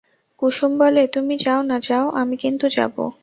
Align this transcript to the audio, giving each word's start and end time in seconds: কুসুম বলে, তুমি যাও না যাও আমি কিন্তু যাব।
কুসুম 0.41 0.71
বলে, 0.77 1.03
তুমি 1.07 1.35
যাও 1.37 1.61
না 1.61 1.77
যাও 1.79 2.05
আমি 2.11 2.35
কিন্তু 2.37 2.65
যাব। 2.69 2.95